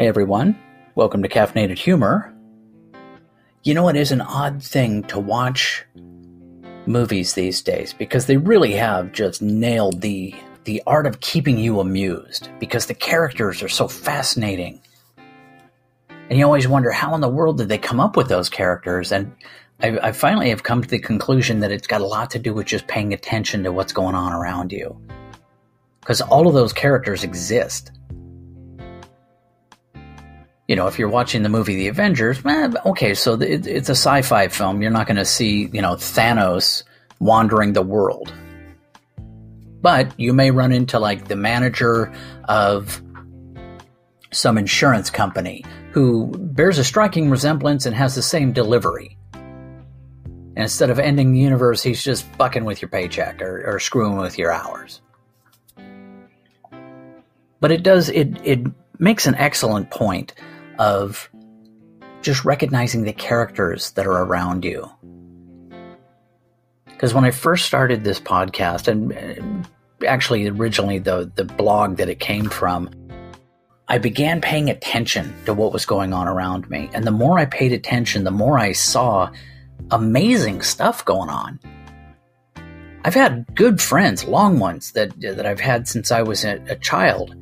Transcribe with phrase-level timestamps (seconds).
[0.00, 0.58] Hey everyone,
[0.94, 2.34] welcome to Caffeinated Humor.
[3.64, 5.84] You know, it is an odd thing to watch
[6.86, 10.34] movies these days because they really have just nailed the
[10.64, 14.80] the art of keeping you amused because the characters are so fascinating.
[16.30, 19.12] And you always wonder how in the world did they come up with those characters?
[19.12, 19.30] And
[19.82, 22.54] I, I finally have come to the conclusion that it's got a lot to do
[22.54, 24.98] with just paying attention to what's going on around you.
[26.00, 27.92] Because all of those characters exist
[30.70, 33.96] you know, if you're watching the movie The Avengers, eh, okay, so it, it's a
[33.96, 34.80] sci-fi film.
[34.80, 36.84] You're not going to see, you know, Thanos
[37.18, 38.32] wandering the world.
[39.82, 42.12] But you may run into like the manager
[42.44, 43.02] of
[44.30, 49.18] some insurance company who bears a striking resemblance and has the same delivery.
[49.32, 54.18] And instead of ending the universe, he's just fucking with your paycheck or, or screwing
[54.18, 55.00] with your hours.
[57.58, 58.60] But it does, it, it
[59.00, 60.32] makes an excellent point
[60.80, 61.30] of
[62.22, 64.90] just recognizing the characters that are around you.
[66.86, 69.66] Because when I first started this podcast, and
[70.02, 72.90] uh, actually originally the, the blog that it came from,
[73.88, 76.88] I began paying attention to what was going on around me.
[76.94, 79.30] And the more I paid attention, the more I saw
[79.90, 81.60] amazing stuff going on.
[83.04, 86.76] I've had good friends, long ones that that I've had since I was a, a
[86.76, 87.34] child,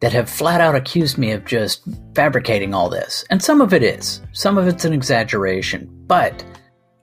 [0.00, 1.82] that have flat out accused me of just
[2.14, 3.24] fabricating all this.
[3.30, 4.20] And some of it is.
[4.32, 5.88] Some of it's an exaggeration.
[6.06, 6.44] But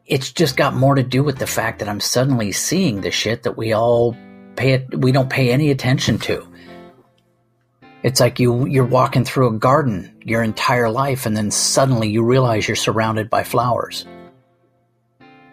[0.05, 3.44] it's just got more to do with the fact that I'm suddenly seeing the shit
[3.44, 4.16] that we all
[4.55, 6.47] pay it, we don't pay any attention to.
[8.03, 12.23] It's like you you're walking through a garden your entire life and then suddenly you
[12.23, 14.05] realize you're surrounded by flowers.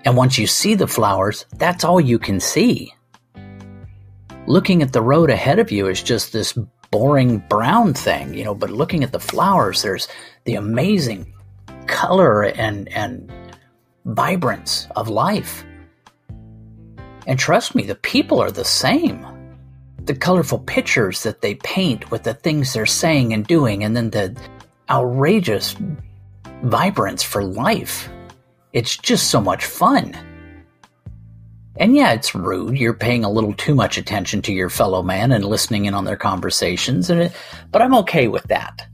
[0.04, 2.92] And once you see the flowers, that's all you can see.
[4.46, 6.58] Looking at the road ahead of you is just this
[6.90, 10.08] boring brown thing, you know, but looking at the flowers, there's
[10.44, 11.32] the amazing
[11.86, 13.32] color and, and
[14.04, 15.64] vibrance of life.
[17.26, 19.26] And trust me, the people are the same.
[20.04, 24.10] The colorful pictures that they paint with the things they're saying and doing, and then
[24.10, 24.36] the
[24.88, 25.76] outrageous
[26.62, 28.08] vibrance for life.
[28.72, 30.16] It's just so much fun.
[31.76, 32.76] And yeah, it's rude.
[32.76, 36.04] You're paying a little too much attention to your fellow man and listening in on
[36.04, 37.32] their conversations, and it,
[37.70, 38.86] but I'm okay with that.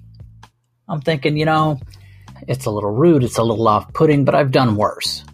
[0.88, 1.80] I'm thinking, you know,
[2.46, 5.24] it's a little rude, it's a little off-putting, but I've done worse.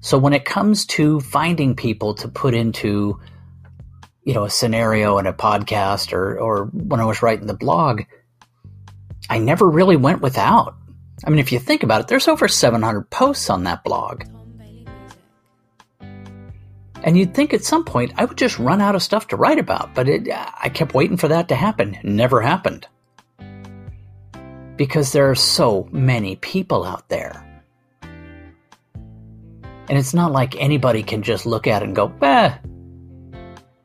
[0.00, 3.20] So when it comes to finding people to put into,
[4.24, 8.02] you know, a scenario in a podcast or or when I was writing the blog,
[9.28, 10.74] I never really went without.
[11.24, 14.24] I mean, if you think about it, there's over 700 posts on that blog.
[17.08, 19.58] And you'd think at some point I would just run out of stuff to write
[19.58, 21.96] about, but it, I kept waiting for that to happen.
[22.02, 22.86] never happened.
[24.76, 27.62] Because there are so many people out there.
[28.02, 32.58] And it's not like anybody can just look at it and go, eh,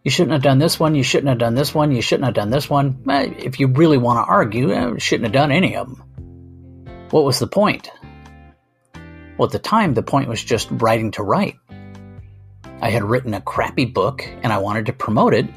[0.04, 2.36] you shouldn't have done this one, you shouldn't have done this one, you shouldn't have
[2.36, 3.06] done this one.
[3.10, 7.08] Eh, if you really want to argue, eh, shouldn't have done any of them.
[7.12, 7.90] What was the point?
[9.38, 11.56] Well, at the time, the point was just writing to write.
[12.84, 15.48] I had written a crappy book and I wanted to promote it,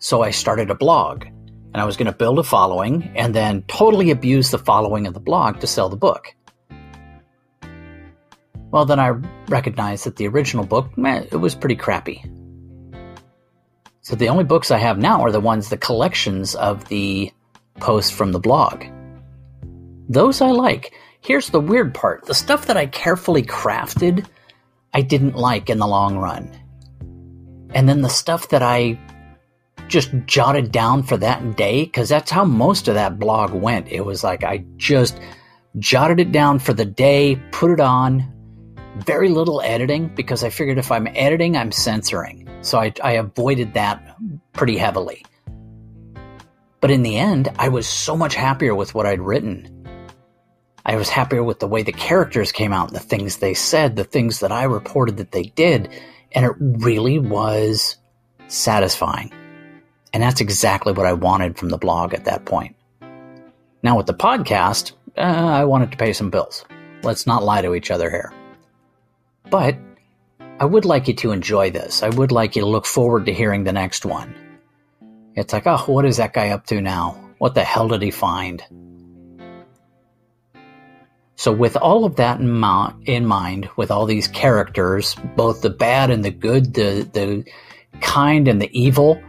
[0.00, 1.24] so I started a blog.
[1.24, 5.14] And I was going to build a following and then totally abuse the following of
[5.14, 6.34] the blog to sell the book.
[8.72, 9.10] Well, then I
[9.46, 12.24] recognized that the original book, it was pretty crappy.
[14.00, 17.30] So the only books I have now are the ones, the collections of the
[17.78, 18.82] posts from the blog.
[20.08, 20.92] Those I like.
[21.20, 24.26] Here's the weird part the stuff that I carefully crafted,
[24.92, 26.50] I didn't like in the long run.
[27.74, 28.98] And then the stuff that I
[29.88, 33.88] just jotted down for that day, because that's how most of that blog went.
[33.88, 35.20] It was like I just
[35.78, 38.30] jotted it down for the day, put it on,
[38.96, 42.48] very little editing, because I figured if I'm editing, I'm censoring.
[42.62, 44.16] So I, I avoided that
[44.52, 45.24] pretty heavily.
[46.80, 49.70] But in the end, I was so much happier with what I'd written.
[50.86, 54.04] I was happier with the way the characters came out, the things they said, the
[54.04, 55.88] things that I reported that they did.
[56.34, 57.96] And it really was
[58.48, 59.32] satisfying.
[60.12, 62.76] And that's exactly what I wanted from the blog at that point.
[63.82, 66.64] Now, with the podcast, uh, I wanted to pay some bills.
[67.02, 68.32] Let's not lie to each other here.
[69.50, 69.76] But
[70.58, 72.02] I would like you to enjoy this.
[72.02, 74.34] I would like you to look forward to hearing the next one.
[75.34, 77.20] It's like, oh, what is that guy up to now?
[77.38, 78.64] What the hell did he find?
[81.36, 86.24] So, with all of that in, mind, with all these characters, both the bad and
[86.24, 87.44] the good, the, the
[88.00, 89.20] kind and the evil,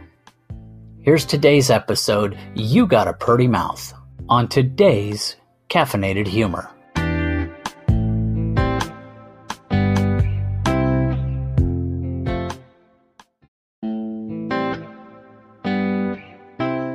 [1.06, 3.94] Here's today's episode You Got a Pretty Mouth
[4.28, 5.36] on today's
[5.70, 6.68] Caffeinated Humor.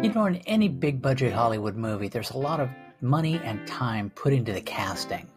[0.04, 2.68] You know, in any big budget Hollywood movie, there's a lot of
[3.02, 5.28] money and time put into the casting.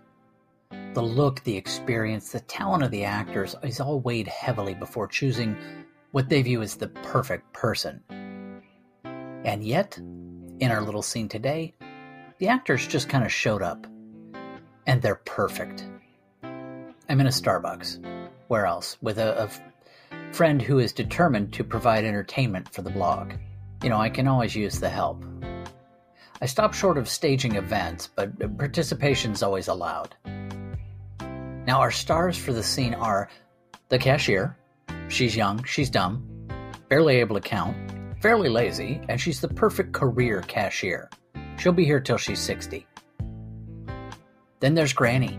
[0.93, 5.57] The look, the experience, the talent of the actors is all weighed heavily before choosing
[6.13, 8.01] what they view as the perfect person.
[9.03, 11.75] And yet, in our little scene today,
[12.39, 13.87] the actors just kind of showed up.
[14.87, 15.87] And they're perfect.
[16.43, 18.05] I'm in a Starbucks.
[18.49, 18.97] Where else?
[19.01, 23.33] With a, a friend who is determined to provide entertainment for the blog.
[23.83, 25.25] You know, I can always use the help.
[26.43, 30.15] I stop short of staging events, but participation's always allowed.
[31.67, 33.31] Now, our stars for the scene are
[33.89, 34.57] the cashier.
[35.09, 36.27] She's young, she's dumb,
[36.89, 37.77] barely able to count,
[38.21, 41.09] fairly lazy, and she's the perfect career cashier.
[41.59, 42.87] She'll be here till she's 60.
[44.61, 45.39] Then there's Granny.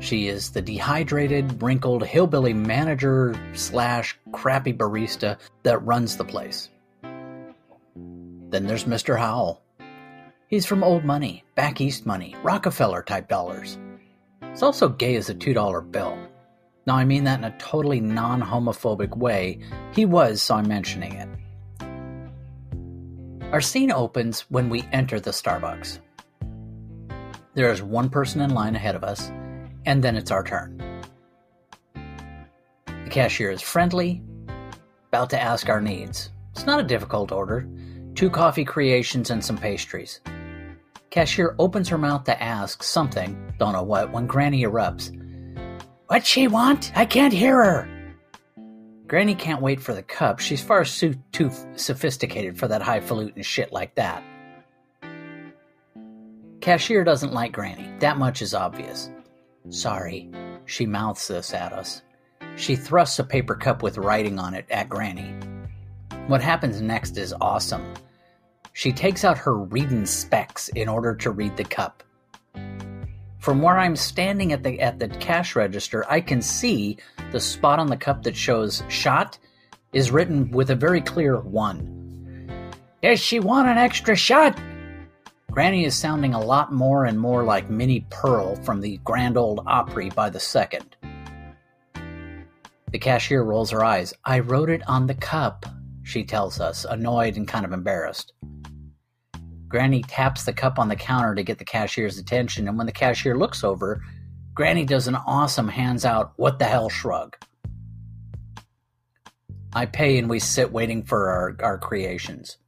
[0.00, 6.68] She is the dehydrated, wrinkled hillbilly manager slash crappy barista that runs the place.
[7.02, 9.18] Then there's Mr.
[9.18, 9.61] Howell.
[10.52, 13.78] He's from old money, back east money, Rockefeller type dollars.
[14.50, 16.18] He's also gay as a $2 bill.
[16.86, 19.60] Now, I mean that in a totally non homophobic way.
[19.94, 21.28] He was, so I'm mentioning it.
[23.50, 26.00] Our scene opens when we enter the Starbucks.
[27.54, 29.32] There is one person in line ahead of us,
[29.86, 31.02] and then it's our turn.
[31.94, 34.20] The cashier is friendly,
[35.08, 36.28] about to ask our needs.
[36.50, 37.66] It's not a difficult order
[38.14, 40.20] two coffee creations, and some pastries.
[41.12, 45.12] Cashier opens her mouth to ask something, don't know what, when Granny erupts.
[46.06, 46.90] What she want?
[46.96, 48.14] I can't hear her.
[49.06, 50.38] Granny can't wait for the cup.
[50.38, 54.24] She's far too, too sophisticated for that highfalutin shit like that.
[56.62, 57.92] Cashier doesn't like Granny.
[57.98, 59.10] That much is obvious.
[59.68, 60.30] Sorry.
[60.64, 62.00] She mouths this at us.
[62.56, 65.34] She thrusts a paper cup with writing on it at Granny.
[66.26, 67.92] What happens next is awesome.
[68.72, 72.02] She takes out her reading specs in order to read the cup.
[73.38, 76.98] From where I'm standing at the at the cash register, I can see
[77.32, 79.38] the spot on the cup that shows shot
[79.92, 82.72] is written with a very clear 1.
[83.02, 84.58] Does she want an extra shot?
[85.50, 89.62] Granny is sounding a lot more and more like Minnie Pearl from the Grand Ole
[89.66, 90.96] Opry by the second.
[92.90, 94.14] The cashier rolls her eyes.
[94.24, 95.66] I wrote it on the cup
[96.02, 98.32] she tells us, annoyed and kind of embarrassed.
[99.72, 102.92] Granny taps the cup on the counter to get the cashier's attention, and when the
[102.92, 104.02] cashier looks over,
[104.52, 107.38] Granny does an awesome hands out, what the hell shrug.
[109.72, 112.58] I pay and we sit waiting for our, our creations.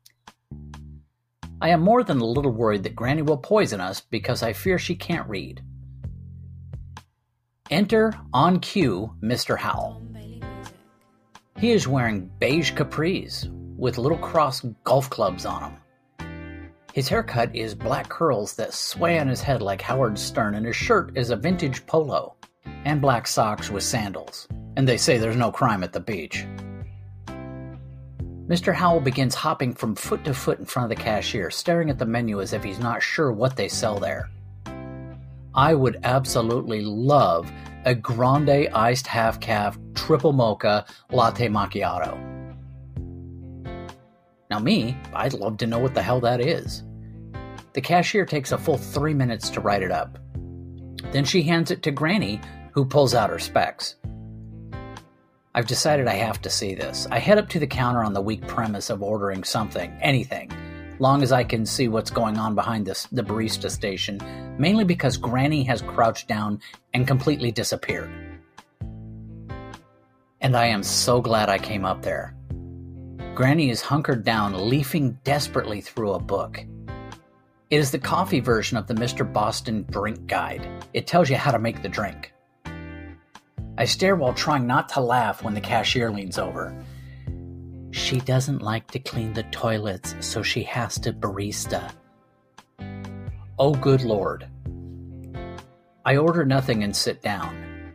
[1.60, 4.78] I am more than a little worried that Granny will poison us because I fear
[4.78, 5.62] she can't read.
[7.70, 9.58] Enter, on cue, Mr.
[9.58, 10.00] Howell.
[11.58, 13.46] He is wearing beige capris
[13.76, 15.76] with little cross golf clubs on them.
[16.94, 20.76] His haircut is black curls that sway on his head like Howard Stern, and his
[20.76, 22.36] shirt is a vintage polo
[22.84, 24.46] and black socks with sandals.
[24.76, 26.46] And they say there's no crime at the beach.
[28.46, 28.72] Mr.
[28.72, 32.06] Howell begins hopping from foot to foot in front of the cashier, staring at the
[32.06, 34.30] menu as if he's not sure what they sell there.
[35.52, 37.50] I would absolutely love
[37.84, 42.33] a grande iced half caff triple mocha latte macchiato.
[44.54, 46.84] Now, me, I'd love to know what the hell that is.
[47.72, 50.16] The cashier takes a full three minutes to write it up.
[51.10, 53.96] Then she hands it to Granny, who pulls out her specs.
[55.56, 57.08] I've decided I have to see this.
[57.10, 60.52] I head up to the counter on the weak premise of ordering something, anything,
[61.00, 64.20] long as I can see what's going on behind this, the barista station,
[64.56, 66.60] mainly because Granny has crouched down
[66.92, 68.08] and completely disappeared.
[70.40, 72.36] And I am so glad I came up there.
[73.34, 76.64] Granny is hunkered down, leafing desperately through a book.
[77.68, 79.30] It is the coffee version of the Mr.
[79.30, 80.68] Boston Drink Guide.
[80.92, 82.32] It tells you how to make the drink.
[83.76, 86.80] I stare while trying not to laugh when the cashier leans over.
[87.90, 91.90] She doesn't like to clean the toilets, so she has to barista.
[93.58, 94.46] Oh, good lord.
[96.04, 97.94] I order nothing and sit down.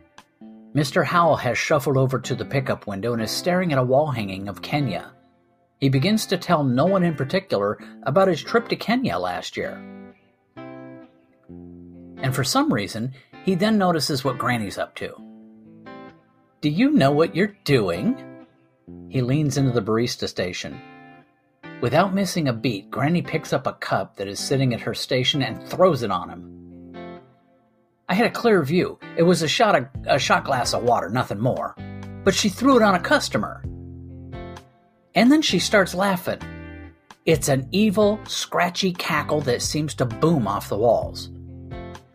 [0.74, 1.02] Mr.
[1.02, 4.46] Howell has shuffled over to the pickup window and is staring at a wall hanging
[4.46, 5.14] of Kenya.
[5.80, 9.82] He begins to tell no one in particular about his trip to Kenya last year.
[12.18, 15.14] And for some reason, he then notices what Granny's up to.
[16.60, 18.46] Do you know what you're doing?
[19.08, 20.78] He leans into the barista station.
[21.80, 25.42] Without missing a beat, Granny picks up a cup that is sitting at her station
[25.42, 27.20] and throws it on him.
[28.06, 28.98] I had a clear view.
[29.16, 31.74] It was a shot of, a shot glass of water, nothing more.
[32.22, 33.64] But she threw it on a customer.
[35.14, 36.40] And then she starts laughing.
[37.26, 41.30] It's an evil, scratchy cackle that seems to boom off the walls.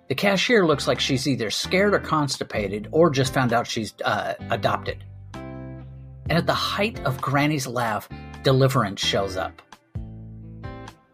[0.07, 4.35] The cashier looks like she's either scared or constipated or just found out she's uh,
[4.49, 5.03] adopted.
[5.33, 8.09] And at the height of Granny's laugh,
[8.45, 9.59] Deliverance shows up.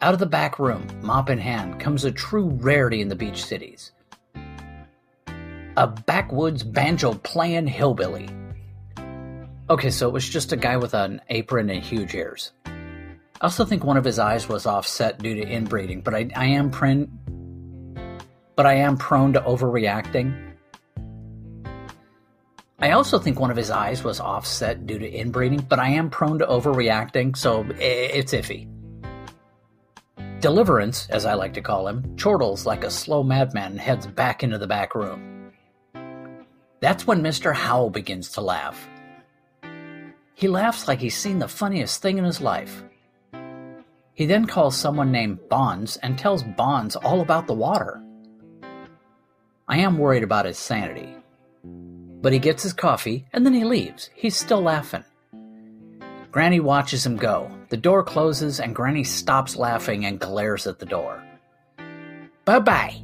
[0.02, 3.46] Out of the back room, mop in hand, comes a true rarity in the beach
[3.46, 3.94] cities.
[5.78, 8.28] A backwoods banjo playing hillbilly.
[9.72, 12.52] Okay, so it was just a guy with an apron and huge ears.
[12.66, 12.74] I
[13.44, 16.70] also think one of his eyes was offset due to inbreeding, but I, I am
[16.70, 17.10] prone,
[18.58, 20.56] but I am prone to overreacting.
[22.80, 26.10] I also think one of his eyes was offset due to inbreeding, but I am
[26.10, 28.68] prone to overreacting, so it's iffy.
[30.42, 34.44] Deliverance, as I like to call him, chortles like a slow madman and heads back
[34.44, 35.54] into the back room.
[36.82, 37.56] That's when Mr.
[37.56, 38.90] Howell begins to laugh.
[40.42, 42.84] He laughs like he's seen the funniest thing in his life.
[44.16, 48.02] He then calls someone named Bonds and tells Bonds all about the water.
[49.68, 51.16] I am worried about his sanity.
[51.64, 54.10] But he gets his coffee and then he leaves.
[54.16, 55.04] He's still laughing.
[56.32, 57.52] Granny watches him go.
[57.70, 61.24] The door closes and Granny stops laughing and glares at the door.
[62.46, 62.96] Bye bye.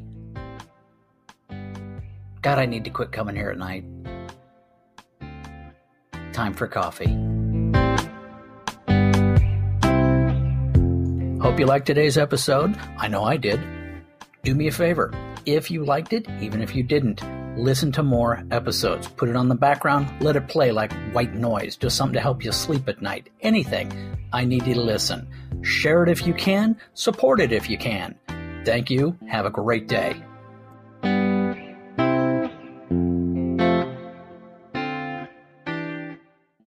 [2.42, 3.86] God, I need to quit coming here at night.
[6.38, 7.08] Time for coffee.
[11.42, 12.78] Hope you liked today's episode.
[13.00, 13.60] I know I did.
[14.44, 15.12] Do me a favor.
[15.48, 17.24] If you liked it, even if you didn't,
[17.58, 19.08] listen to more episodes.
[19.08, 22.46] Put it on the background, let it play like white noise, just something to help
[22.46, 23.32] you sleep at night.
[23.42, 23.92] Anything.
[24.32, 25.28] I need you to listen.
[25.64, 28.14] Share it if you can, support it if you can.
[28.64, 29.18] Thank you.
[29.28, 30.22] Have a great day.